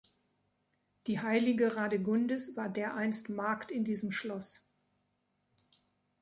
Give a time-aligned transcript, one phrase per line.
[1.05, 4.65] Die heilige Radegundis war dereinst Magd in diesem Schloss.